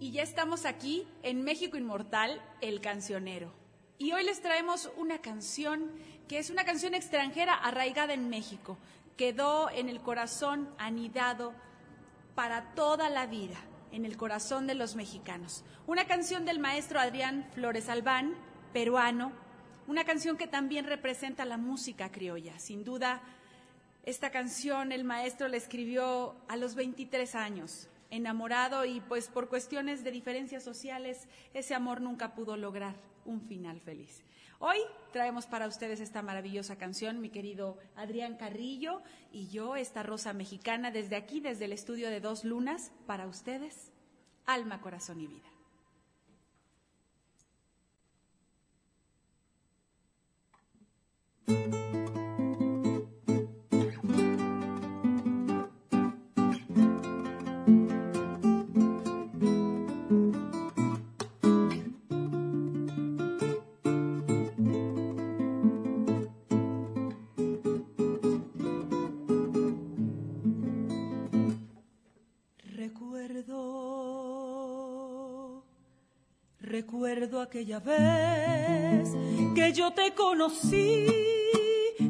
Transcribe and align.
Y 0.00 0.12
ya 0.12 0.22
estamos 0.22 0.64
aquí 0.64 1.08
en 1.24 1.42
México 1.42 1.76
Inmortal, 1.76 2.40
El 2.60 2.80
Cancionero. 2.80 3.52
Y 3.98 4.12
hoy 4.12 4.24
les 4.24 4.40
traemos 4.40 4.92
una 4.96 5.18
canción 5.18 5.90
que 6.28 6.38
es 6.38 6.50
una 6.50 6.64
canción 6.64 6.94
extranjera 6.94 7.54
arraigada 7.54 8.14
en 8.14 8.28
México. 8.28 8.78
Quedó 9.16 9.70
en 9.70 9.88
el 9.88 10.00
corazón 10.00 10.72
anidado 10.78 11.52
para 12.36 12.74
toda 12.74 13.10
la 13.10 13.26
vida, 13.26 13.56
en 13.90 14.04
el 14.04 14.16
corazón 14.16 14.68
de 14.68 14.76
los 14.76 14.94
mexicanos. 14.94 15.64
Una 15.88 16.06
canción 16.06 16.44
del 16.44 16.60
maestro 16.60 17.00
Adrián 17.00 17.48
Flores 17.52 17.88
Albán, 17.88 18.36
peruano, 18.72 19.32
una 19.88 20.04
canción 20.04 20.36
que 20.36 20.46
también 20.46 20.84
representa 20.84 21.44
la 21.44 21.56
música 21.56 22.12
criolla. 22.12 22.56
Sin 22.60 22.84
duda, 22.84 23.20
esta 24.04 24.30
canción 24.30 24.92
el 24.92 25.02
maestro 25.02 25.48
la 25.48 25.56
escribió 25.56 26.36
a 26.46 26.56
los 26.56 26.76
23 26.76 27.34
años, 27.34 27.88
enamorado 28.10 28.84
y 28.84 29.00
pues 29.00 29.28
por 29.28 29.48
cuestiones 29.48 30.04
de 30.04 30.10
diferencias 30.10 30.62
sociales 30.62 31.28
ese 31.54 31.74
amor 31.74 32.00
nunca 32.00 32.34
pudo 32.34 32.56
lograr 32.56 32.96
un 33.24 33.40
final 33.40 33.80
feliz. 33.80 34.24
Hoy 34.60 34.78
traemos 35.12 35.46
para 35.46 35.68
ustedes 35.68 36.00
esta 36.00 36.20
maravillosa 36.20 36.76
canción, 36.76 37.20
mi 37.20 37.30
querido 37.30 37.78
Adrián 37.94 38.36
Carrillo 38.36 39.02
y 39.30 39.48
yo, 39.48 39.76
esta 39.76 40.02
rosa 40.02 40.32
mexicana, 40.32 40.90
desde 40.90 41.14
aquí, 41.14 41.40
desde 41.40 41.66
el 41.66 41.72
estudio 41.72 42.10
de 42.10 42.20
Dos 42.20 42.44
Lunas, 42.44 42.90
para 43.06 43.28
ustedes, 43.28 43.92
alma, 44.46 44.80
corazón 44.80 45.20
y 45.20 45.28
vida. 45.28 45.48
Recuerdo 76.90 77.42
aquella 77.42 77.80
vez 77.80 79.10
que 79.54 79.74
yo 79.74 79.92
te 79.92 80.14
conocí. 80.14 81.04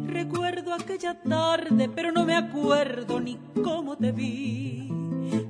Recuerdo 0.06 0.72
aquella 0.72 1.20
tarde, 1.20 1.88
pero 1.88 2.12
no 2.12 2.24
me 2.24 2.36
acuerdo 2.36 3.18
ni 3.18 3.36
cómo 3.60 3.96
te 3.96 4.12
vi. 4.12 4.88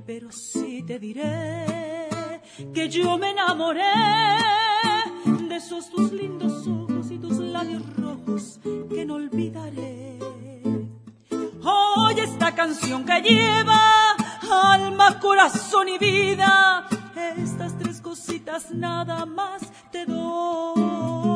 Pero 0.07 0.31
sí 0.31 0.81
te 0.81 0.97
diré 0.97 2.09
que 2.73 2.89
yo 2.89 3.19
me 3.19 3.29
enamoré 3.29 3.83
de 5.47 5.55
esos 5.57 5.91
tus 5.91 6.11
lindos 6.11 6.65
ojos 6.65 7.11
y 7.11 7.19
tus 7.19 7.37
labios 7.37 7.83
rojos 7.97 8.59
que 8.89 9.05
no 9.05 9.13
olvidaré. 9.13 10.17
Hoy 11.63 12.19
esta 12.19 12.55
canción 12.55 13.05
que 13.05 13.21
lleva 13.21 14.15
alma, 14.49 15.19
corazón 15.19 15.87
y 15.87 15.99
vida 15.99 16.89
nada 18.73 19.25
más 19.25 19.61
te 19.91 20.05
doy. 20.05 21.29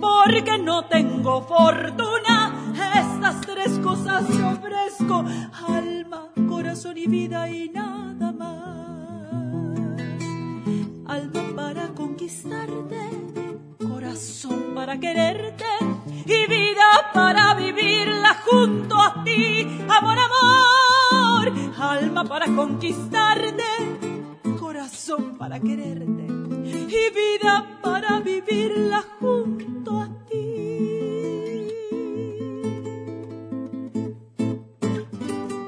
Porque 0.00 0.58
no 0.58 0.86
tengo 0.86 1.42
fortuna, 1.42 2.52
estas 2.94 3.40
tres 3.42 3.78
cosas 3.78 4.26
te 4.26 4.42
ofrezco, 4.42 5.24
alma, 5.66 6.30
corazón 6.48 6.98
y 6.98 7.06
vida 7.06 7.48
y 7.48 7.68
nada 7.68 8.32
más. 8.32 8.64
Alma 11.06 11.42
para 11.54 11.88
conquistarte, 11.88 13.08
corazón 13.78 14.72
para 14.74 14.98
quererte 14.98 15.64
y 16.26 16.46
vida 16.46 17.12
para 17.12 17.54
vivirla 17.54 18.34
junto 18.44 19.00
a 19.00 19.22
ti, 19.22 19.80
amor, 19.88 20.18
amor, 20.18 21.52
alma 21.78 22.24
para 22.24 22.46
conquistarte 22.46 24.13
para 25.44 25.60
quererte 25.60 26.26
y 26.64 27.10
vida 27.10 27.78
para 27.82 28.18
vivirla 28.20 29.04
junto 29.20 30.00
a 30.00 30.08
ti. 30.24 31.68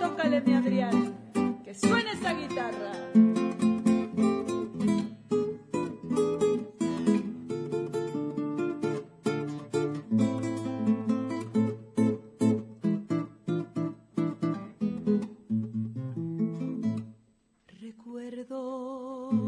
Tócale 0.00 0.40
mi 0.40 0.54
Adrián, 0.54 1.60
que 1.62 1.74
suene 1.74 2.12
esa 2.12 2.32
guitarra. 2.32 2.92
Recuerdo 17.78 19.45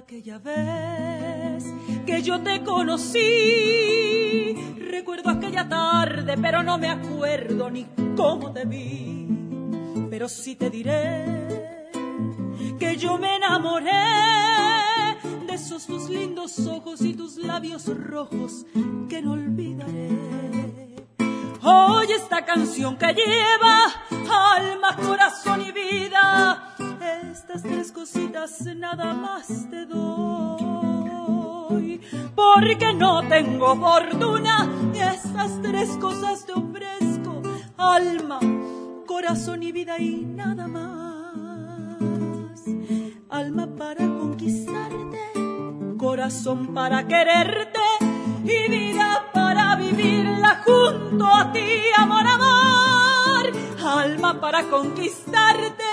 aquella 0.00 0.38
vez 0.38 1.64
que 2.06 2.22
yo 2.22 2.40
te 2.40 2.62
conocí. 2.62 3.18
Recuerdo 4.90 5.28
aquella 5.30 5.68
tarde, 5.68 6.36
pero 6.40 6.62
no 6.62 6.78
me 6.78 6.88
acuerdo 6.88 7.70
ni 7.70 7.86
cómo 8.16 8.50
te 8.52 8.64
vi. 8.64 9.28
Pero 10.10 10.28
sí 10.28 10.56
te 10.56 10.70
diré 10.70 11.90
que 12.78 12.96
yo 12.96 13.18
me 13.18 13.36
enamoré 13.36 13.90
de 15.46 15.54
esos 15.54 15.86
tus 15.86 16.08
lindos 16.08 16.58
ojos 16.66 17.02
y 17.02 17.12
tus 17.14 17.36
labios 17.36 17.86
rojos 17.86 18.64
que 19.08 19.20
no 19.20 19.32
olvidaré. 19.32 20.08
Hoy 21.62 22.06
esta 22.16 22.46
canción 22.46 22.96
que 22.96 23.12
lleva 23.12 23.92
alma, 24.56 24.96
corazón 24.96 25.60
y 25.60 25.72
vida 25.72 26.70
estas 27.30 27.62
tres 27.62 27.92
cositas 27.92 28.60
nada 28.76 29.14
más 29.14 29.59
Porque 32.60 32.92
no 32.92 33.26
tengo 33.26 33.74
fortuna 33.74 34.68
y 34.92 34.98
estas 34.98 35.62
tres 35.62 35.88
cosas 35.96 36.44
te 36.44 36.52
ofrezco. 36.52 37.40
Alma, 37.78 38.38
corazón 39.06 39.62
y 39.62 39.72
vida 39.72 39.98
y 39.98 40.26
nada 40.26 40.68
más. 40.68 42.00
Alma 43.30 43.66
para 43.78 44.06
conquistarte, 44.06 45.32
corazón 45.96 46.74
para 46.74 47.08
quererte 47.08 47.80
y 48.44 48.68
vida 48.68 49.30
para 49.32 49.76
vivirla 49.76 50.62
junto 50.62 51.24
a 51.24 51.50
ti, 51.52 51.80
amor, 51.96 52.26
amor. 52.26 53.52
Alma 53.82 54.38
para 54.38 54.64
conquistarte 54.64 55.84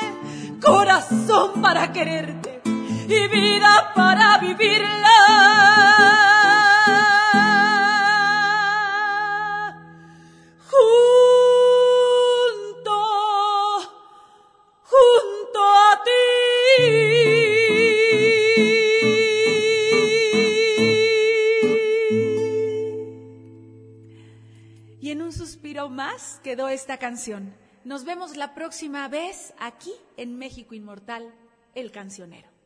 corazón 0.61 1.61
para 1.61 1.93
quererte 1.93 2.61
y 3.07 3.27
vida 3.29 3.93
para 3.95 4.37
vivirla. 4.39 6.26
Y 24.99 25.11
en 25.11 25.21
un 25.21 25.31
suspiro 25.31 25.89
más 25.89 26.41
quedó 26.43 26.67
esta 26.67 26.97
canción. 26.97 27.55
Nos 27.85 28.03
vemos 28.03 28.35
la 28.35 28.53
próxima 28.53 29.07
vez 29.07 29.53
aquí 29.57 29.93
en 30.17 30.37
México 30.37 30.75
Inmortal, 30.75 31.33
el 31.75 31.91
cancionero. 31.91 32.56